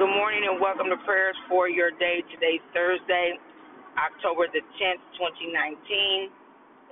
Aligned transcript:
Good 0.00 0.16
morning 0.16 0.48
and 0.48 0.56
welcome 0.56 0.88
to 0.88 0.96
prayers 1.04 1.36
for 1.44 1.68
your 1.68 1.92
day. 2.00 2.24
Today's 2.32 2.64
Thursday, 2.72 3.36
October 4.00 4.48
the 4.48 4.64
10th, 4.80 5.04
2019. 5.20 6.32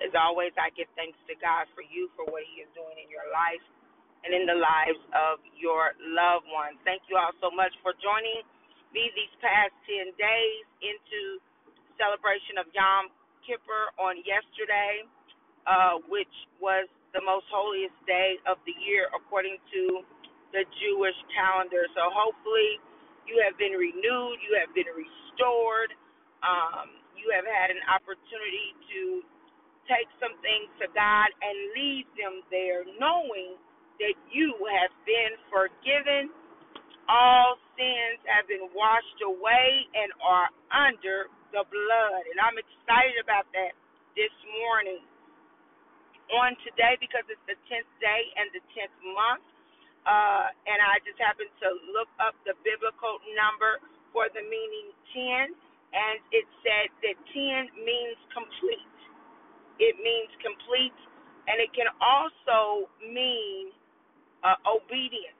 As 0.05 0.13
always, 0.13 0.53
I 0.61 0.69
give 0.77 0.93
thanks 0.93 1.17
to 1.25 1.33
God 1.41 1.65
for 1.73 1.81
you, 1.81 2.13
for 2.13 2.29
what 2.29 2.45
He 2.45 2.61
is 2.61 2.69
doing 2.77 3.01
in 3.01 3.09
your 3.09 3.25
life 3.33 3.65
and 4.29 4.37
in 4.37 4.45
the 4.45 4.61
lives 4.61 5.01
of 5.17 5.41
your 5.57 5.97
loved 6.05 6.53
ones. 6.53 6.77
Thank 6.85 7.09
you 7.09 7.17
all 7.17 7.33
so 7.41 7.49
much 7.49 7.73
for 7.81 7.97
joining 7.97 8.45
me 8.93 9.09
these 9.17 9.33
past 9.41 9.73
10 9.89 10.13
days 10.21 10.65
into 10.85 11.41
celebration 11.97 12.61
of 12.61 12.69
Yom 12.77 13.09
Kippur 13.49 13.89
on 13.97 14.21
yesterday, 14.29 15.09
uh, 15.65 15.97
which 16.13 16.37
was 16.61 16.85
the 17.17 17.25
most 17.25 17.49
holiest 17.49 17.97
day 18.05 18.37
of 18.45 18.61
the 18.69 18.77
year 18.85 19.09
according 19.17 19.57
to 19.73 20.05
the 20.53 20.69
Jewish 20.77 21.17
calendar. 21.33 21.89
So 21.97 22.13
hopefully 22.13 22.77
you 23.29 23.39
have 23.45 23.55
been 23.61 23.77
renewed. 23.77 24.39
You 24.43 24.57
have 24.59 24.73
been 24.75 24.89
restored. 24.97 25.93
Um, 26.43 26.97
you 27.15 27.29
have 27.37 27.45
had 27.45 27.71
an 27.71 27.83
opportunity 27.93 28.75
to 28.93 29.23
take 29.89 30.09
some 30.21 30.37
things 30.45 30.69
to 30.81 30.89
God 30.97 31.29
and 31.41 31.57
leave 31.77 32.09
them 32.17 32.45
there, 32.53 32.85
knowing 32.99 33.57
that 34.01 34.17
you 34.33 34.57
have 34.81 34.93
been 35.09 35.35
forgiven. 35.53 36.33
All 37.09 37.57
sins 37.77 38.21
have 38.29 38.47
been 38.49 38.69
washed 38.77 39.21
away 39.25 39.89
and 39.97 40.13
are 40.21 40.49
under 40.71 41.33
the 41.53 41.65
blood. 41.65 42.23
And 42.29 42.39
I'm 42.41 42.57
excited 42.61 43.19
about 43.23 43.49
that 43.57 43.73
this 44.17 44.33
morning. 44.65 45.03
On 46.29 46.53
today, 46.61 47.01
because 47.01 47.25
it's 47.33 47.41
the 47.49 47.57
10th 47.73 47.89
day 48.05 48.23
and 48.37 48.53
the 48.53 48.61
10th 48.77 48.97
month, 49.17 49.45
uh, 50.09 50.49
and 50.65 50.81
I 50.81 50.99
just 51.05 51.21
happened 51.21 51.53
to 51.61 51.71
look 51.93 52.09
up 52.25 52.35
the 52.49 52.57
biblical 52.65 53.21
number 53.37 53.85
for 54.17 54.33
the 54.33 54.43
meaning 54.49 54.89
10, 55.13 55.53
and 55.93 56.17
it 56.33 56.49
said 56.65 56.89
that 57.05 57.17
10 57.37 57.85
means 57.85 58.19
complete. 58.33 58.89
It 59.81 59.97
means 60.01 60.31
complete, 60.43 60.97
and 61.49 61.61
it 61.61 61.71
can 61.77 61.89
also 62.01 62.89
mean 63.05 63.73
uh, 64.45 64.59
obedience. 64.67 65.39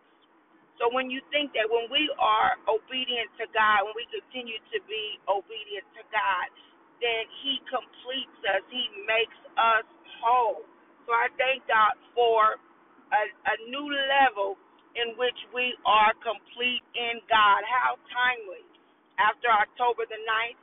So 0.79 0.93
when 0.93 1.11
you 1.11 1.25
think 1.35 1.57
that 1.59 1.67
when 1.67 1.89
we 1.91 2.07
are 2.21 2.61
obedient 2.69 3.33
to 3.41 3.49
God, 3.51 3.89
when 3.89 3.97
we 3.99 4.07
continue 4.13 4.61
to 4.77 4.79
be 4.87 5.19
obedient 5.27 5.89
to 5.99 6.05
God, 6.13 6.47
then 7.03 7.25
He 7.43 7.59
completes 7.67 8.39
us. 8.53 8.63
He 8.71 8.87
makes 9.09 9.39
us 9.59 9.87
whole. 10.23 10.63
So 11.09 11.17
I 11.17 11.33
thank 11.41 11.67
God 11.67 11.97
for 12.15 12.61
a, 13.13 13.23
a 13.51 13.57
new 13.71 13.87
level 13.89 14.57
in 14.97 15.15
which 15.21 15.39
we 15.55 15.75
are 15.87 16.15
complete 16.25 16.85
in 16.97 17.21
God. 17.31 17.63
How 17.67 17.97
timely. 18.11 18.65
After 19.21 19.49
October 19.53 20.05
the 20.09 20.21
9th, 20.27 20.59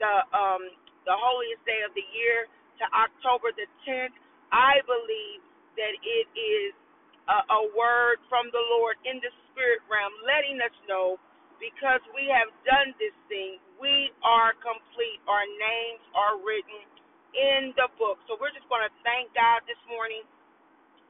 the 0.00 0.14
um 0.32 0.62
the 1.04 1.12
holiest 1.18 1.60
day 1.68 1.82
of 1.84 1.92
the 1.98 2.06
year 2.16 2.48
to 2.80 2.84
October 2.96 3.52
the 3.58 3.68
10th, 3.84 4.14
I 4.54 4.80
believe 4.88 5.42
that 5.76 5.94
it 6.00 6.26
is 6.32 6.72
a, 7.28 7.38
a 7.58 7.62
word 7.76 8.22
from 8.30 8.48
the 8.54 8.64
Lord 8.78 8.96
in 9.04 9.20
the 9.20 9.32
spirit 9.52 9.82
realm 9.90 10.14
letting 10.24 10.62
us 10.64 10.72
know 10.88 11.18
because 11.60 12.00
we 12.16 12.30
have 12.32 12.50
done 12.64 12.94
this 13.02 13.14
thing, 13.28 13.58
we 13.82 14.10
are 14.24 14.54
complete. 14.62 15.20
Our 15.28 15.44
names 15.60 16.02
are 16.16 16.38
written 16.40 16.82
in 17.36 17.74
the 17.76 17.90
book. 18.00 18.18
So 18.30 18.38
we're 18.40 18.54
just 18.54 18.66
going 18.72 18.84
to 18.86 18.94
thank 19.06 19.30
God 19.36 19.62
this 19.68 19.80
morning 19.90 20.24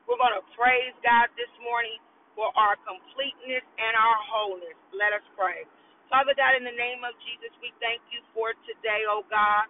we're 0.08 0.20
going 0.20 0.36
to 0.36 0.46
praise 0.56 0.94
God 1.04 1.30
this 1.36 1.50
morning 1.64 1.98
for 2.36 2.50
our 2.56 2.76
completeness 2.84 3.64
and 3.78 3.94
our 3.96 4.18
wholeness. 4.30 4.76
Let 4.94 5.12
us 5.16 5.24
pray. 5.36 5.64
Father 6.12 6.36
God, 6.36 6.56
in 6.58 6.64
the 6.66 6.76
name 6.76 7.02
of 7.06 7.16
Jesus, 7.24 7.52
we 7.62 7.72
thank 7.80 8.02
you 8.12 8.20
for 8.36 8.52
today, 8.68 9.04
oh 9.08 9.24
God. 9.32 9.68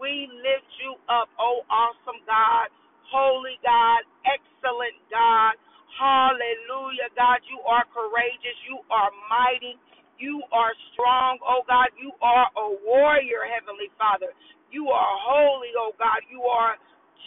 We 0.00 0.26
lift 0.30 0.70
you 0.82 0.96
up, 1.10 1.28
oh 1.38 1.62
awesome 1.70 2.22
God, 2.26 2.72
holy 3.12 3.60
God, 3.62 4.02
excellent 4.26 4.98
God. 5.12 5.54
Hallelujah, 6.00 7.12
God. 7.14 7.44
You 7.46 7.60
are 7.68 7.84
courageous. 7.92 8.58
You 8.66 8.82
are 8.90 9.12
mighty. 9.30 9.78
You 10.18 10.42
are 10.50 10.72
strong, 10.94 11.38
oh 11.44 11.62
God. 11.68 11.92
You 12.00 12.10
are 12.24 12.48
a 12.56 12.66
warrior, 12.82 13.44
Heavenly 13.46 13.92
Father. 14.00 14.32
You 14.72 14.90
are 14.90 15.12
holy, 15.22 15.70
oh 15.78 15.92
God. 16.00 16.24
You 16.30 16.42
are 16.48 16.76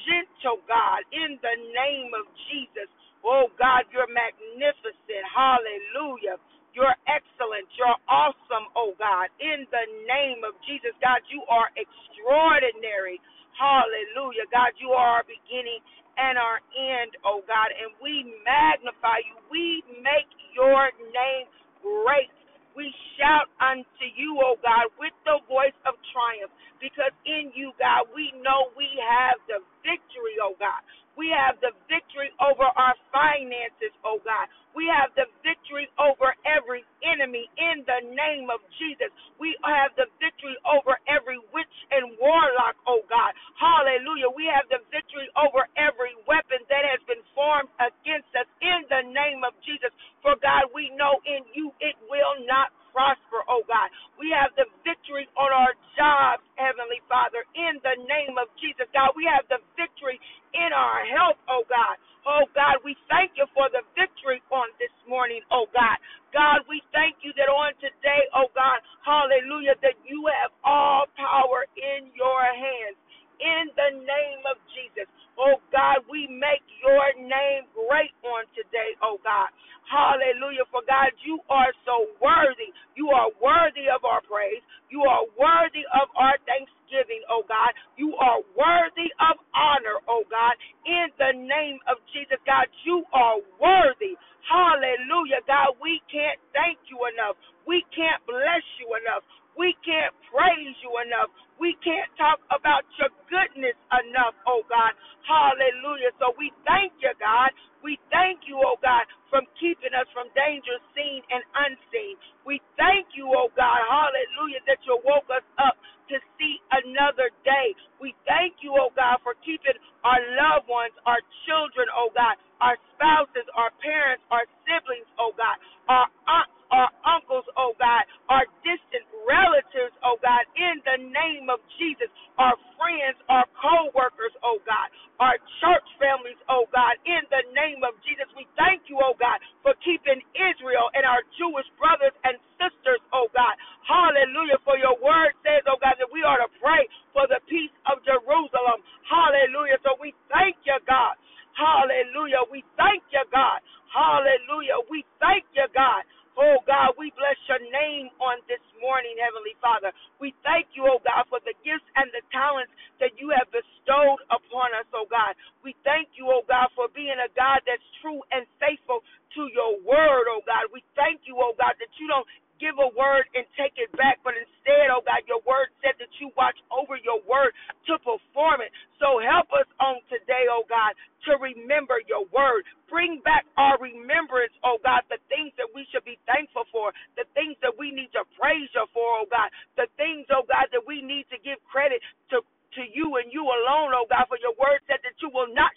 gentle, 0.08 0.62
God, 0.68 1.04
in 1.14 1.40
the 1.42 1.56
name 1.74 2.12
of 2.18 2.26
Jesus. 2.52 2.90
Oh, 3.26 3.52
God, 3.60 3.86
you're 3.92 4.10
magnificent. 4.10 5.24
Hallelujah. 5.32 6.38
You're 6.76 6.96
excellent. 7.10 7.68
You're 7.78 8.00
awesome, 8.10 8.70
oh 8.78 8.94
God. 9.00 9.30
In 9.42 9.66
the 9.74 9.86
name 10.08 10.46
of 10.46 10.54
Jesus, 10.70 10.94
God, 11.02 11.22
you 11.32 11.44
are 11.50 11.70
extraordinary. 11.78 13.22
Hallelujah. 13.58 14.46
God, 14.54 14.78
you 14.78 14.94
are 14.94 15.22
our 15.22 15.28
beginning 15.28 15.82
and 16.18 16.38
our 16.38 16.62
end, 16.78 17.18
oh 17.26 17.42
God. 17.50 17.74
And 17.74 17.94
we 18.02 18.26
magnify 18.46 19.26
you. 19.26 19.36
We 19.50 19.82
make 20.06 20.30
your 20.54 20.94
name 21.14 21.48
great. 21.82 22.30
We 22.78 22.94
shout 23.18 23.50
unto 23.60 24.06
you, 24.16 24.38
O 24.46 24.62
God, 24.62 24.94
with 25.02 25.16
the 25.26 25.42
voice 25.50 25.76
of 25.90 25.98
triumph, 26.14 26.54
because 26.78 27.14
in 27.26 27.50
you, 27.58 27.74
God, 27.82 28.06
we 28.14 28.30
know 28.46 28.70
we 28.78 28.86
have 29.02 29.42
the 29.50 29.66
victory, 29.82 30.38
O 30.46 30.54
God. 30.62 30.86
We 31.18 31.34
have 31.34 31.58
the 31.66 31.74
victory 31.90 32.30
over 32.44 32.68
our 32.68 32.96
finances, 33.10 33.96
oh 34.06 34.22
God. 34.22 34.46
We 34.78 34.86
have 34.86 35.10
the 35.18 35.26
victory 35.42 35.90
over 35.98 36.38
every 36.46 36.86
enemy 37.02 37.50
in 37.58 37.82
the 37.90 38.02
name 38.14 38.54
of 38.54 38.62
Jesus. 38.78 39.10
We 39.42 39.58
have 39.66 39.98
the 39.98 40.06
victory 40.22 40.54
over 40.70 40.96
every 41.10 41.42
witch 41.50 41.78
and 41.90 42.14
warlock, 42.22 42.78
oh 42.86 43.02
God. 43.10 43.34
Hallelujah. 43.58 44.30
We 44.32 44.46
have 44.54 44.70
the 44.70 44.86
victory 44.94 45.28
over 45.36 45.66
every 45.76 46.14
weapon 46.30 46.62
that 46.70 46.86
has 46.86 47.02
been 47.10 47.24
formed 47.34 47.74
against 47.82 48.30
us 48.38 48.48
in 48.62 48.86
the 48.88 49.10
name 49.10 49.42
of 49.42 49.58
Jesus. 49.66 49.87
For 50.24 50.36
God, 50.42 50.72
we 50.76 50.92
know 50.96 51.20
in 51.26 51.46
you 51.54 51.72
it 51.82 51.98
will 52.10 52.38
not 52.48 52.74
prosper, 52.94 53.44
oh 53.50 53.64
God. 53.68 53.90
We 54.20 54.34
have 54.34 54.54
the 54.58 54.68
victory 54.88 55.30
on 55.38 55.52
our 55.54 55.74
jobs, 55.98 56.44
Heavenly 56.58 57.02
Father, 57.10 57.46
in 57.56 57.80
the 57.86 57.98
name 58.10 58.38
of 58.42 58.50
Jesus. 58.60 58.90
God, 58.96 59.14
we 59.18 59.28
have 59.30 59.46
the 59.52 59.62
victory 59.78 60.18
in 60.56 60.72
our 60.74 61.06
health, 61.08 61.40
oh 61.50 61.64
God. 61.70 61.98
Oh 62.28 62.46
God, 62.58 62.82
we 62.84 62.98
thank 63.08 63.38
you 63.40 63.48
for 63.56 63.70
the 63.72 63.86
victory 63.96 64.42
on 64.52 64.68
this 64.82 64.94
morning, 65.08 65.42
oh 65.54 65.70
God. 65.72 65.98
God, 66.34 66.66
we 66.68 66.84
thank 66.92 67.22
you 67.24 67.32
that 67.40 67.48
on 67.52 67.74
today, 67.80 68.28
oh 68.36 68.52
God, 68.56 68.84
hallelujah, 69.06 69.78
that 69.86 69.96
you 70.04 70.28
have 70.28 70.52
all 70.66 71.08
power 71.16 71.68
in 71.78 72.12
your 72.18 72.44
hands. 72.44 72.98
In 73.38 73.70
the 73.78 74.02
name 74.02 74.42
of 74.50 74.58
Jesus. 74.74 75.06
Oh 75.38 75.62
God, 75.72 76.02
we 76.10 76.26
make 76.28 76.66
your 76.82 77.06
name 77.22 77.70
great 77.72 78.12
on 78.26 78.50
today, 78.58 78.98
oh 79.06 79.22
God. 79.24 79.50
Hallelujah. 79.88 80.68
For 80.74 80.84
God, 80.84 81.14
you 81.24 81.40
are 81.48 81.72
so 81.88 82.12
worthy. 82.20 82.74
You 82.98 83.14
are 83.14 83.32
worthy 83.40 83.88
of 83.88 84.04
our 84.04 84.20
praise. 84.26 84.66
You 84.92 85.06
are 85.08 85.24
worthy 85.40 85.86
of 85.96 86.10
our 86.18 86.36
thanksgiving, 86.50 87.24
oh 87.32 87.46
God. 87.48 87.72
You 87.96 88.18
are 88.20 88.44
worthy 88.58 89.10
of 89.24 89.40
honor, 89.56 90.02
oh 90.10 90.26
God. 90.28 90.58
In 90.90 91.08
the 91.22 91.34
name 91.38 91.80
of 91.88 92.02
Jesus, 92.12 92.42
God, 92.44 92.68
you 92.84 93.06
are 93.16 93.40
worthy. 93.62 94.18
Hallelujah, 94.44 95.44
God. 95.48 95.78
We 95.80 96.02
can't 96.12 96.40
thank 96.52 96.80
you 96.90 97.00
enough. 97.16 97.38
We 97.68 97.86
can't 97.96 98.20
bless 98.28 98.66
you 98.82 98.90
enough. 99.00 99.24
We 99.58 99.76
can't 99.84 100.14
praise 100.32 100.76
you 100.86 100.92
enough. 101.04 101.32
We 101.60 101.76
can't 101.84 102.08
talk 102.16 102.40
about 102.54 102.86
your 103.02 103.10
goodness 103.28 103.76
enough, 103.92 104.38
oh 104.48 104.64
God. 104.70 104.94
Hallelujah. 105.26 106.14
So 106.22 106.32
we 106.38 106.54
thank 106.68 106.94
you, 107.02 107.12
God. 107.20 107.52
We 107.84 107.98
thank 108.14 108.37
you, 108.48 108.60
oh 108.64 108.80
God, 108.82 109.06
from 109.30 109.46
keeping 109.60 109.94
us 109.94 110.08
from 110.16 110.32
danger 110.36 110.80
seen 110.96 111.22
and 111.32 111.44
unseen. 111.68 112.18
We 112.48 112.60
thank 112.80 113.14
you, 113.16 113.30
oh 113.36 113.52
God, 113.56 113.80
hallelujah, 113.88 114.64
that 114.68 114.80
you 114.88 114.98
woke 115.06 115.30
us 115.32 115.46
up 115.60 115.78
to 116.10 116.18
see 116.40 116.58
another 116.72 117.30
day. 117.46 117.76
We 118.02 118.16
thank 118.26 118.64
you, 118.64 118.74
oh 118.80 118.92
God, 118.96 119.20
for 119.22 119.36
keeping 119.46 119.76
our 120.08 120.22
loved 120.40 120.68
ones, 120.72 120.96
our 121.06 121.22
children, 121.46 121.88
oh 121.94 122.10
God, 122.16 122.40
our 122.64 122.78
spouses, 122.96 123.46
our 123.56 123.72
parents, 123.84 124.24
our 124.32 124.48
siblings, 124.66 125.08
oh 125.20 125.36
God, 125.38 125.58
our 125.92 126.08
aunts, 126.30 126.54
our 126.72 126.90
uncles, 127.06 127.46
oh 127.60 127.76
God, 127.78 128.04
our 128.32 128.48
distant 128.64 129.06
relatives, 129.28 129.94
oh 130.06 130.18
God, 130.24 130.44
in 130.58 130.80
the 130.88 131.00
name 131.12 131.52
of 131.52 131.60
Jesus, 131.78 132.10
our 132.40 132.56
friends, 132.80 133.20
our 133.30 133.46
co 133.60 133.92
workers, 133.94 134.34
oh 134.46 134.60
God, 134.66 134.90
our 135.20 135.38
church 135.62 135.88
families, 136.02 136.40
oh 136.50 136.66
God, 136.74 136.98
in 137.06 137.24
the 137.30 137.44
name 137.54 137.84
of 137.84 137.94
Jesus. 138.08 138.28
We 138.38 138.48
thank 138.58 138.88
you, 138.90 139.00
oh 139.04 139.16
God, 139.20 139.40
for 139.62 139.76
keeping 139.84 140.22
Israel 140.38 140.90
and 140.96 141.04
our 141.06 141.22
Jewish 141.38 141.68
brothers 141.78 142.16
and 142.26 142.40
sisters, 142.60 143.02
oh 143.14 143.28
God. 143.36 143.56
Hallelujah. 143.86 144.58
For 144.66 144.80
your 144.80 144.98
word 145.04 145.36
says, 145.46 145.66
oh 145.70 145.78
God, 145.82 146.00
that 146.00 146.10
we 146.10 146.24
are 146.24 146.40
to 146.42 146.50
pray 146.64 146.88
for 147.14 147.28
the 147.30 147.42
peace 147.52 147.74
of 147.92 148.02
Jerusalem. 148.08 148.82
Hallelujah. 149.06 149.78
So 149.86 150.00
we 150.02 150.16
thank 150.32 150.58
you, 150.66 150.78
God. 150.88 151.20
Hallelujah. 151.58 152.46
We 152.50 152.64
thank 152.80 153.04
you, 153.14 153.24
God. 153.34 153.62
Hallelujah. 153.94 154.80
We 154.90 155.06
thank 155.22 155.46
you, 155.54 155.68
God. 155.76 156.06
Oh 156.38 156.62
God, 156.70 156.94
we 157.02 157.10
bless 157.18 157.40
your 157.50 157.58
name 157.74 158.14
on 158.22 158.38
this 158.46 158.62
morning, 158.78 159.18
Heavenly 159.18 159.58
Father. 159.58 159.90
We 160.22 160.38
thank 160.46 160.70
you, 160.78 160.86
oh 160.86 161.02
God, 161.02 161.26
for 161.34 161.42
the 161.44 161.58
gifts 161.66 161.88
and 161.98 162.14
the 162.14 162.22
talents 162.30 162.70
that 163.02 163.18
you 163.18 163.34
have 163.34 163.50
bestowed 163.50 164.22
upon 164.30 164.70
us, 164.78 164.86
oh 164.94 165.10
God. 165.10 165.34
We 165.66 165.74
thank 165.82 166.14
you, 166.14 166.30
oh 166.30 166.46
God, 166.46 166.70
for 166.78 166.94
being 167.08 167.24
a 167.24 167.32
God 167.40 167.64
that's 167.64 167.84
true 168.04 168.20
and 168.36 168.44
faithful 168.60 169.00
to 169.40 169.48
your 169.56 169.80
word, 169.88 170.28
oh 170.28 170.44
God. 170.44 170.68
We 170.76 170.84
thank 171.00 171.24
you, 171.24 171.40
oh 171.40 171.56
God, 171.56 171.80
that 171.80 171.92
you 171.96 172.12
don't 172.12 172.28
give 172.60 172.76
a 172.84 172.92
word 173.00 173.24
and 173.40 173.48
take 173.56 173.80
it 173.80 173.88
back, 173.96 174.20
but 174.28 174.36
instead, 174.36 174.92
oh 174.92 175.00
God, 175.08 175.24
your 175.32 175.40
word 175.48 175.72
said 175.80 175.96
that 176.04 176.12
you 176.20 176.36
watch 176.36 176.60
over 176.76 177.00
your 177.00 177.24
word 177.24 177.56
to 177.88 177.96
perform 178.04 178.60
it. 178.60 178.76
So 179.00 179.24
help 179.24 179.48
us 179.56 179.70
on 179.80 180.04
today, 180.12 180.52
oh 180.52 180.68
God, 180.68 180.92
to 181.32 181.40
remember 181.40 182.04
your 182.12 182.28
word. 182.36 182.68
Bring 182.92 183.24
back 183.24 183.48
our 183.56 183.80
remembrance, 183.80 184.52
oh 184.68 184.84
God, 184.84 185.08
the 185.08 185.24
things 185.32 185.56
that 185.56 185.72
we 185.72 185.88
should 185.96 186.04
be 186.04 186.20
thankful 186.28 186.68
for, 186.76 186.92
the 187.16 187.24
things 187.32 187.56
that 187.64 187.72
we 187.80 187.96
need 187.96 188.12
to 188.20 188.28
praise 188.36 188.68
you 188.76 188.84
for, 188.92 189.24
oh 189.24 189.30
God, 189.32 189.48
the 189.80 189.88
things, 189.96 190.28
oh 190.36 190.44
God, 190.44 190.68
that 190.76 190.84
we 190.84 191.00
need 191.00 191.32
to 191.32 191.40
give 191.40 191.64
credit 191.72 192.04
to 192.36 192.44
to 192.76 192.84
you 192.92 193.18
and 193.22 193.30
you 193.32 193.46
alone, 193.46 193.94
oh 193.96 194.08
God, 194.10 194.26
for 194.28 194.40
your 194.42 194.56
word 194.58 194.82
said 194.90 195.00
that 195.06 195.16
you 195.22 195.30
will 195.34 195.50
not 195.54 195.72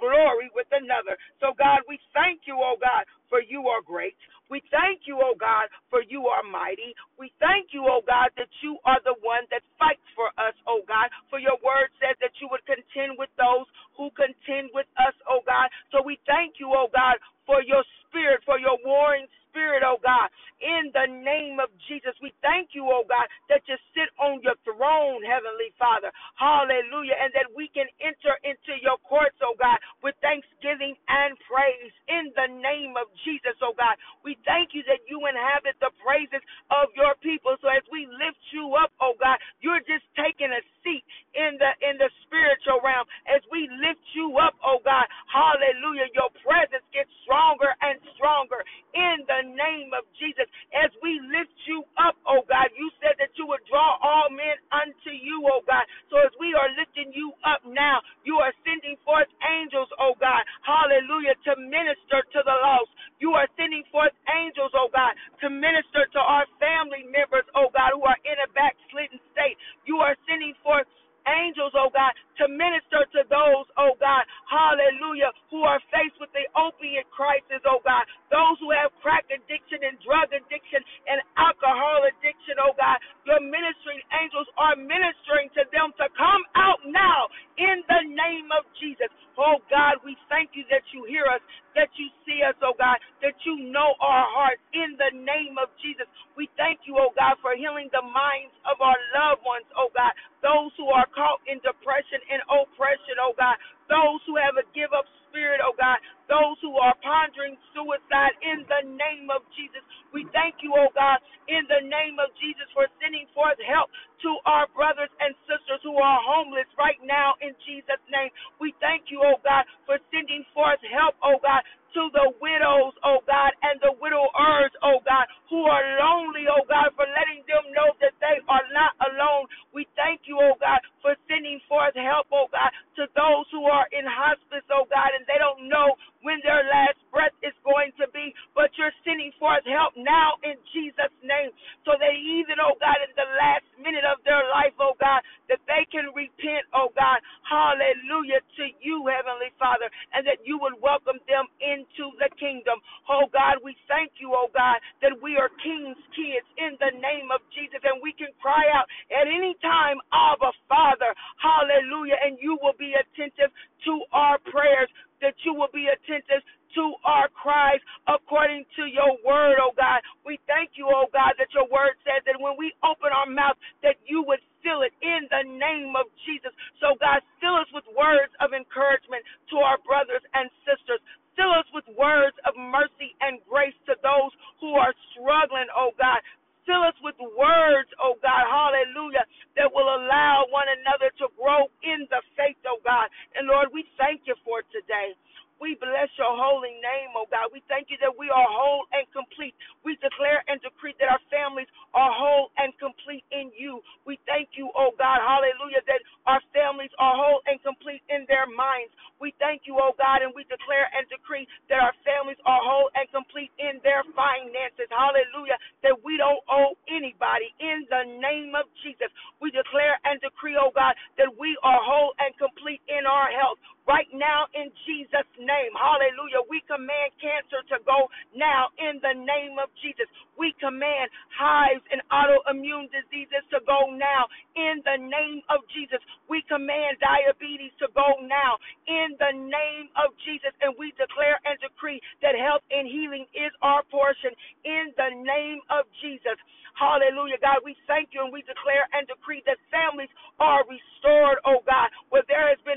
glory 0.00 0.48
with 0.56 0.68
another. 0.72 1.18
So, 1.40 1.52
God, 1.58 1.84
we 1.88 2.00
thank 2.14 2.48
you, 2.48 2.56
oh 2.60 2.76
God, 2.80 3.04
for 3.28 3.42
you 3.42 3.68
are 3.68 3.82
great. 3.84 4.16
We 4.50 4.62
thank 4.72 5.08
you, 5.08 5.20
oh 5.22 5.36
God, 5.38 5.68
for 5.90 6.02
you 6.04 6.28
are 6.28 6.44
mighty. 6.44 6.96
We 7.18 7.32
thank 7.40 7.72
you, 7.72 7.84
oh 7.88 8.02
God, 8.06 8.30
that 8.36 8.50
you 8.64 8.78
are 8.84 9.00
the 9.04 9.16
one 9.20 9.44
that 9.52 9.62
fights 9.78 10.04
for 10.16 10.28
us, 10.40 10.56
oh 10.68 10.82
God. 10.88 11.08
For 11.30 11.40
your 11.40 11.56
word 11.64 11.92
says 12.00 12.16
that 12.20 12.36
you 12.40 12.48
would 12.52 12.64
contend 12.68 13.16
with 13.20 13.30
those 13.40 13.68
who 13.96 14.10
contend 14.16 14.70
with 14.74 14.88
us, 15.00 15.14
oh 15.28 15.40
God. 15.46 15.68
So 15.92 16.00
we 16.04 16.18
thank 16.28 16.60
you, 16.60 16.72
oh 16.72 16.88
God, 16.92 17.20
for 17.46 17.62
your 17.64 17.84
spirit, 18.08 18.42
for 18.44 18.58
your 18.60 18.78
warring 18.84 19.28
spirit, 19.50 19.84
oh 19.86 19.98
God. 20.04 20.28
In 20.62 20.94
the 20.94 21.08
name 21.10 21.58
of 21.58 21.72
Jesus, 21.90 22.14
we 22.22 22.30
thank 22.44 22.72
you, 22.78 22.86
oh 22.86 23.04
God, 23.08 23.26
that 23.50 23.64
you 23.66 23.76
sit 23.96 24.10
on 24.22 24.40
your 24.46 24.56
throne, 24.62 25.24
Heavenly 25.26 25.74
Father. 25.80 26.12
Hallelujah. 26.38 27.18
And 27.18 27.32
that 27.34 27.50
we 27.50 27.66
can 27.74 27.88
enter 27.98 28.38
into 28.46 28.78
your 28.78 28.98
courts, 29.02 29.38
oh 29.42 29.56
God, 29.58 29.78
with 30.04 30.14
thanksgiving 30.22 30.94
and 31.10 31.34
praise 31.50 31.94
in 32.08 32.30
the 32.38 32.48
name 32.62 32.94
of 33.00 33.10
Jesus, 33.26 33.56
oh 33.64 33.74
God. 33.74 33.98
We 34.22 34.38
thank 34.46 34.72
you 34.76 34.84
that 34.86 35.02
you 35.10 35.18
inhabit 35.26 35.76
the 35.82 35.90
praises 36.04 36.42
of 36.70 36.92
your 36.94 37.18
people. 37.24 37.58
So 37.60 37.68
as 37.72 37.82
we 37.90 38.06
lift 38.06 38.40
you 38.54 38.76
up, 38.78 38.94
oh 39.02 39.18
God, 39.18 39.38
you're 39.64 39.82
just 39.88 40.06
taking 40.14 40.52
a 40.54 40.62
seat 40.86 41.04
in 41.34 41.58
the 41.58 41.72
in 41.84 41.98
the 41.98 42.10
spiritual 42.26 42.80
realm. 42.84 43.06
As 43.28 43.42
we 43.50 43.66
lift 43.82 44.04
you 44.14 44.38
up, 44.38 44.54
oh 44.64 44.80
God, 44.84 45.06
hallelujah, 45.28 46.08
your 46.14 46.30
presence 46.44 46.84
gets 46.94 47.10
stronger 47.26 47.74
and 47.82 47.98
stronger 48.16 48.62
in 48.94 49.24
name 49.46 49.92
of 49.94 50.06
Jesus. 50.18 50.46
As 50.74 50.90
we 51.02 51.18
lift 51.30 51.54
you 51.68 51.84
up, 52.00 52.16
oh 52.26 52.42
God, 52.48 52.70
you 52.76 52.88
said 53.02 53.16
that 53.20 53.34
you 53.38 53.46
would 53.50 53.62
draw 53.70 53.98
all 54.02 54.28
men 54.30 54.56
unto 54.72 55.12
you, 55.12 55.44
oh 55.50 55.62
God. 55.66 55.84
So 56.10 56.18
as 56.22 56.32
we 56.40 56.54
are 56.54 56.70
lifting 56.78 57.12
you 57.14 57.32
up 57.46 57.62
now, 57.66 58.00
you 58.24 58.38
are 58.42 58.54
sending 58.66 58.96
forth 59.06 59.28
angels, 59.44 59.88
oh 60.00 60.14
God, 60.18 60.42
hallelujah, 60.64 61.36
to 61.50 61.52
minister 61.60 62.22
to 62.22 62.40
the 62.44 62.56
lost. 62.64 62.90
You 63.20 63.34
are 63.38 63.48
sending 63.58 63.84
forth 63.92 64.14
angels, 64.30 64.72
oh 64.74 64.90
God, 64.92 65.14
to 65.44 65.48
minister 65.50 66.06
to 66.16 66.20
our 66.20 66.46
family 66.58 67.06
members, 67.08 67.46
oh 67.54 67.70
God, 67.72 67.94
who 67.94 68.04
are 68.04 68.20
in 68.26 68.38
a 68.42 68.48
backslidden 68.54 69.20
state. 69.34 69.58
You 69.86 69.98
are 70.02 70.16
sending 70.28 70.54
forth 70.64 70.86
angels, 71.28 71.74
oh 71.76 71.90
God, 71.92 72.12
to 72.40 72.48
minister 72.48 73.04
to 73.18 73.20
those, 73.28 73.66
oh 73.78 73.94
God, 73.98 74.24
hallelujah, 74.48 75.30
who 75.50 75.62
are 75.66 75.80
faced 75.92 76.16
with 76.22 76.30
the 76.34 76.46
opiate 76.56 77.08
crisis, 77.12 77.62
oh 77.68 77.82
God, 77.84 78.06
those 78.32 78.56
who 78.62 78.70
have 78.72 78.94
crack 79.02 79.26
addiction 79.30 79.82
and 79.84 79.98
drug 80.02 80.30
addiction 80.32 80.80
and 81.10 81.20
alcohol 81.38 82.06
addiction, 82.08 82.58
oh 82.62 82.74
God. 82.78 82.98
Your 83.28 83.40
ministering 83.42 84.02
angels 84.18 84.48
are 84.58 84.76
ministering 84.78 85.52
to 85.58 85.62
them 85.70 85.92
to 86.00 86.06
come 86.18 86.42
out 86.58 86.82
now 86.88 87.28
in 87.58 87.84
the 87.86 88.00
name 88.22 88.48
of 88.54 88.64
Jesus. 88.78 89.10
Oh 89.38 89.58
God, 89.70 89.98
we 90.06 90.14
thank 90.30 90.54
you 90.54 90.64
that 90.70 90.86
you 90.94 91.04
hear 91.10 91.26
us 91.26 91.42
that 91.76 91.90
you 91.98 92.08
see 92.24 92.40
us, 92.46 92.56
oh 92.62 92.76
God, 92.78 92.96
that 93.20 93.36
you 93.44 93.68
know 93.72 93.96
our 94.00 94.24
hearts 94.30 94.62
in 94.72 94.96
the 94.96 95.10
name 95.12 95.58
of 95.58 95.68
Jesus. 95.82 96.06
We 96.38 96.48
thank 96.56 96.86
you, 96.86 96.96
oh 97.00 97.10
God, 97.18 97.36
for 97.42 97.58
healing 97.58 97.90
the 97.92 98.04
minds 98.04 98.54
of 98.64 98.80
our 98.80 98.96
loved 99.16 99.42
ones, 99.44 99.66
oh 99.76 99.90
God, 99.92 100.14
those 100.40 100.70
who 100.78 100.88
are 100.94 101.08
caught 101.12 101.42
in 101.50 101.58
depression 101.66 102.22
and 102.30 102.40
oppression, 102.48 103.18
oh 103.20 103.34
God, 103.36 103.58
those 103.90 104.22
who 104.28 104.38
have 104.40 104.56
a 104.60 104.64
give 104.76 104.92
up 104.94 105.08
spirit, 105.28 105.60
oh 105.64 105.74
God, 105.76 105.98
those 106.32 106.56
who 106.64 106.72
are 106.80 106.96
pondering 107.04 107.60
suicide 107.76 108.34
in 108.40 108.64
the 108.72 108.88
name 108.96 109.28
of 109.28 109.44
Jesus. 109.52 109.84
We 110.16 110.24
thank 110.32 110.64
you, 110.64 110.72
oh 110.72 110.88
God, 110.96 111.20
in 111.52 111.68
the 111.68 111.84
name 111.84 112.16
of 112.22 112.32
Jesus 112.40 112.68
for 112.72 112.88
sending 113.04 113.28
forth 113.36 113.60
help 113.68 113.92
to 114.24 114.30
our 114.48 114.66
brothers 114.72 115.12
and 115.20 115.36
sisters 115.44 115.82
who 115.84 115.98
are 116.00 116.20
homeless 116.24 116.68
right 116.80 117.00
now 117.04 117.36
in 117.44 117.52
Jesus' 117.68 118.00
name. 118.08 118.32
We 118.60 118.72
thank 118.80 119.12
you, 119.12 119.20
oh 119.20 119.36
God, 119.44 119.68
for 119.84 120.00
sending 120.14 120.46
forth 120.56 120.80
help, 120.88 121.16
oh 121.20 121.36
God, 121.44 121.62
to 121.92 122.08
the 122.16 122.32
widows, 122.40 122.96
oh 123.04 123.20
God, 123.28 123.52
and 123.62 123.76
the 123.84 123.92
widowers, 124.00 124.72
oh 124.80 124.98
God, 125.04 125.28
who 125.52 125.62
are 125.68 125.84
lonely, 126.00 126.48
oh 126.48 126.64
God, 126.64 126.88
for 126.96 127.04
letting 127.04 127.44
them 127.44 127.64
know 127.76 127.92
that 128.00 128.16
they 128.24 128.40
are 128.48 128.66
not 128.72 128.96
alone. 129.12 129.46
We 129.76 129.84
thank 129.94 130.24
you, 130.24 130.40
oh 130.40 130.56
God, 130.56 130.80
for 131.04 131.14
sending 131.28 131.60
forth 131.68 131.94
help, 131.94 132.32
oh 132.32 132.48
God, 132.48 132.72
to 132.96 133.04
those 133.14 133.46
who 133.52 133.68
are 133.68 133.86
in 133.92 134.08
hospice, 134.08 134.64
oh 134.72 134.88
God, 134.88 135.12
and 135.14 135.26
they 135.28 135.36
don't 135.38 135.68
know 135.68 135.94
when 136.24 136.40
their 136.46 136.64
last 136.70 136.98
breath 137.12 137.34
is 137.44 137.54
going 137.66 137.92
to 138.00 138.08
be, 138.14 138.32
but 138.56 138.72
you're 138.80 138.94
sending 139.04 139.34
forth 139.36 139.66
help 139.68 139.92
now 139.98 140.38
in 140.46 140.56
Jesus' 140.72 141.12
name, 141.22 141.52
so 141.84 141.92
that 141.98 142.14
even, 142.16 142.56
oh 142.62 142.78
God, 142.80 142.98
in 143.04 143.12
the 143.18 143.28
last 143.36 143.66
minute 143.78 144.06
of 144.08 144.22
their 144.24 144.42
life, 144.50 144.74
oh 144.80 144.96
God, 144.96 145.20
that 145.52 145.60
they 145.68 145.84
can 145.92 146.01
repent, 146.14 146.66
oh 146.76 146.92
God, 146.96 147.20
hallelujah, 147.48 148.40
to 148.60 148.64
you, 148.80 149.06
Heavenly 149.08 149.52
Father, 149.58 149.88
and 150.14 150.26
that 150.28 150.42
you 150.44 150.58
would 150.60 150.78
welcome 150.80 151.20
them 151.28 151.48
into 151.60 152.12
the 152.20 152.30
kingdom. 152.38 152.78
Oh 153.08 153.28
God, 153.32 153.60
we 153.64 153.76
thank 153.88 154.18
you, 154.20 154.32
oh 154.34 154.48
God, 154.54 154.78
that 155.02 155.14
we 155.20 155.36
are 155.36 155.50
king's 155.62 156.00
kids 156.14 156.46
in 156.58 156.76
the 156.80 156.92
name 157.00 157.32
of 157.34 157.42
Jesus, 157.54 157.82
and 157.84 158.00
we 158.02 158.12
can 158.16 158.32
cry 158.40 158.64
out 158.72 158.86
at 159.12 159.28
any 159.28 159.56
time, 159.62 159.98
Abba, 160.12 160.52
Father, 160.68 161.12
hallelujah, 161.40 162.18
and 162.24 162.38
you 162.40 162.58
will 162.62 162.76
be 162.78 162.94
attentive 162.96 163.52
to 163.86 163.94
our 164.12 164.38
prayers, 164.52 164.88
that 165.20 165.34
you 165.44 165.54
will 165.54 165.72
be 165.72 165.88
attentive 165.90 166.42
to 166.74 166.94
our 167.04 167.28
cries 167.36 167.80
according 168.08 168.64
to 168.76 168.88
your 168.88 169.14
word, 169.22 169.60
oh 169.60 169.76
God. 169.76 170.00
We 170.26 170.40
thank 170.48 170.74
you, 170.80 170.88
oh 170.88 171.06
God, 171.12 171.36
that 171.38 171.52
your 171.54 171.68
word 171.68 171.94
says 172.02 172.24
that 172.26 172.40
when 172.40 172.56
we 172.58 172.72
open 172.82 173.12
our 173.12 173.28
mouth, 173.28 173.58
that 173.84 174.00
you 174.08 174.24
would 174.26 174.40
fill 174.64 174.82
it 174.82 174.94
in 175.04 175.28
the 175.30 175.44
name 175.44 175.94
of 175.98 176.08
Jesus. 176.24 176.54
So, 176.80 176.96
God, 176.98 177.20
fill 177.42 177.56
us 177.58 177.68
with 177.74 177.84
words 177.92 178.32
of 178.40 178.56
encouragement 178.56 179.22
to 179.52 179.60
our 179.60 179.78
brothers 179.84 180.24
and 180.34 180.48
sisters. 180.64 181.02
Fill 181.36 181.52
us 181.52 181.66
with 181.74 181.88
words 181.98 182.36
of 182.46 182.54
mercy 182.56 183.16
and 183.24 183.40
grace 183.48 183.76
to 183.88 183.96
those 184.04 184.32
who 184.60 184.76
are 184.78 184.94
struggling, 185.22 185.70
oh 185.78 185.94
God. 185.98 186.20
Fill 186.66 186.82
us 186.86 186.98
with 187.02 187.18
words, 187.38 187.90
oh 188.02 188.18
God, 188.22 188.44
hallelujah, 188.50 189.26
that 189.58 189.70
will 189.72 189.86
allow 189.88 190.46
one 190.50 190.68
another 190.70 191.10
to 191.22 191.26
grow 191.38 191.70
in 191.86 192.06
the 192.10 192.22
faith, 192.38 192.58
oh 192.66 192.82
God. 192.84 193.08
And 193.38 193.48
Lord, 193.48 193.70
we 193.74 193.86
thank 193.98 194.26
you 194.26 194.34
for 194.44 194.66
today. 194.74 195.14
We 195.62 195.78
bless 195.80 196.10
your 196.18 196.34
holy 196.34 196.74
name, 196.82 197.14
oh 197.18 197.26
God. 197.30 197.50
We 197.54 197.62
thank 197.70 197.90
you 197.90 197.98
that 198.02 198.14
we 198.14 198.30
are 198.30 198.48
whole 198.50 198.86
and 198.94 199.06
complete. 199.14 199.54
We 199.86 199.98
declare 200.02 200.42
and 200.50 200.58
decree 200.62 200.94
that 201.02 201.10
our 201.10 201.22
families 201.30 201.70
are 201.94 202.12
whole 202.14 202.50
and 202.58 202.74
complete 202.82 203.26
in 203.34 203.50
you. 203.58 203.82
We 204.06 204.18
thank 204.26 204.54
you, 204.58 204.70
oh 204.74 204.94
God, 204.98 205.20
hallelujah, 205.22 205.82
that 205.86 206.02
our 206.26 206.42
families 206.54 206.94
are 206.98 207.14
whole 207.16 207.42
and 207.46 207.58
complete 207.62 208.02
in 208.10 208.26
their 208.30 208.46
minds. 208.50 208.94
We 209.22 209.30
thank 209.38 209.64
you, 209.70 209.78
oh 209.78 209.94
God, 209.94 210.26
and 210.26 210.34
we 210.34 210.42
declare 210.50 210.90
and 210.90 211.06
decree 211.06 211.46
that 211.70 211.78
our 211.78 211.94
families 212.02 212.40
are 212.44 212.58
whole 212.58 212.90
and 212.98 213.06
complete 213.14 213.54
in 213.62 213.78
their 213.86 214.02
finances. 214.18 214.90
Hallelujah, 214.90 215.58
that 215.86 215.94
we 216.02 216.18
don't 216.18 216.42
owe 216.50 216.74
anybody 216.90 217.54
in 217.62 217.86
the 217.94 218.04
name 218.18 218.58
of 218.58 218.66
Jesus. 218.82 219.14
We 219.38 219.54
declare 219.54 220.02
and 220.04 220.18
decree, 220.20 220.58
oh 220.58 220.74
God, 220.74 220.98
that 221.22 221.30
we 221.38 221.54
are 221.62 221.80
whole 221.80 222.18
and 222.18 222.34
complete 222.42 222.82
in 222.90 223.06
our 223.06 223.30
health 223.30 223.62
right 223.92 224.08
now 224.16 224.48
in 224.56 224.72
Jesus' 224.88 225.28
name. 225.36 225.72
Hallelujah. 225.76 226.40
We 226.48 226.64
command 226.64 227.12
cancer 227.20 227.60
to 227.76 227.84
go 227.84 228.08
now 228.32 228.72
in 228.80 228.96
the 229.04 229.12
name 229.12 229.60
of 229.60 229.68
Jesus. 229.84 230.08
We 230.40 230.56
command 230.56 231.12
hives 231.36 231.84
and 231.92 232.00
autoimmune 232.08 232.88
diseases 232.88 233.44
to 233.52 233.60
go 233.68 233.92
now 233.92 234.32
in 234.56 234.80
the 234.88 234.96
name 234.96 235.44
of 235.52 235.60
Jesus. 235.76 236.00
We 236.32 236.40
command 236.48 236.96
diabetes 237.04 237.76
to 237.84 237.92
go 237.92 238.16
now 238.24 238.56
in 238.88 239.12
the 239.20 239.36
name 239.36 239.92
of 240.00 240.16
Jesus. 240.24 240.56
And 240.64 240.72
we 240.80 240.96
declare 240.96 241.36
and 241.44 241.60
decree 241.60 242.00
that 242.24 242.32
health 242.32 242.64
and 242.72 242.88
healing 242.88 243.28
is 243.36 243.52
our 243.60 243.84
portion 243.92 244.32
in 244.64 244.96
the 244.96 245.12
name 245.20 245.60
of 245.68 245.84
Jesus. 246.00 246.40
Hallelujah, 246.80 247.36
God. 247.44 247.60
We 247.62 247.76
thank 247.84 248.16
you 248.16 248.24
and 248.24 248.32
we 248.32 248.40
declare 248.48 248.88
and 248.96 249.04
decree 249.06 249.44
that 249.44 249.60
families 249.68 250.10
are 250.40 250.64
restored, 250.64 251.38
oh 251.44 251.60
God, 251.68 251.91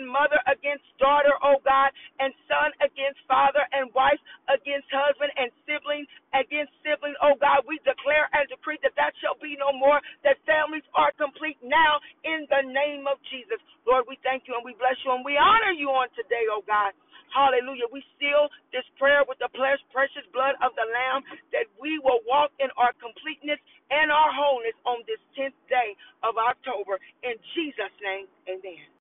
mother 0.03 0.41
against 0.51 0.83
daughter, 0.99 1.31
oh 1.45 1.63
God, 1.63 1.95
and 2.19 2.35
son 2.51 2.75
against 2.83 3.23
father, 3.31 3.63
and 3.71 3.87
wife 3.95 4.19
against 4.51 4.91
husband, 4.91 5.31
and 5.39 5.53
sibling 5.63 6.03
against 6.35 6.75
sibling, 6.83 7.15
oh 7.23 7.39
God. 7.39 7.63
We 7.69 7.79
declare 7.87 8.27
and 8.35 8.49
decree 8.51 8.81
that 8.83 8.97
that 8.99 9.15
shall 9.23 9.39
be 9.39 9.55
no 9.55 9.71
more, 9.71 10.03
that 10.27 10.41
families 10.43 10.85
are 10.97 11.15
complete 11.15 11.59
now 11.63 12.03
in 12.27 12.43
the 12.51 12.65
name 12.67 13.07
of 13.07 13.21
Jesus. 13.31 13.61
Lord, 13.87 14.09
we 14.09 14.19
thank 14.25 14.49
you 14.49 14.57
and 14.57 14.65
we 14.65 14.75
bless 14.75 14.97
you 15.07 15.13
and 15.15 15.23
we 15.23 15.37
honor 15.39 15.71
you 15.75 15.87
on 15.93 16.11
today, 16.17 16.49
oh 16.51 16.65
God. 16.67 16.91
Hallelujah. 17.31 17.87
We 17.91 18.03
seal 18.19 18.49
this 18.73 18.85
prayer 18.99 19.23
with 19.27 19.39
the 19.39 19.49
precious 19.55 20.25
blood 20.35 20.55
of 20.61 20.73
the 20.75 20.87
Lamb 20.89 21.23
that 21.55 21.67
we 21.81 21.99
will 22.03 22.21
walk 22.27 22.51
in 22.59 22.69
our 22.77 22.93
completeness 22.99 23.59
and 23.91 24.11
our 24.11 24.31
wholeness 24.33 24.77
on 24.85 25.03
this 25.07 25.21
10th 25.37 25.57
day 25.69 25.95
of 26.23 26.37
October. 26.37 26.99
In 27.23 27.37
Jesus' 27.55 27.95
name, 28.03 28.27
amen. 28.49 28.85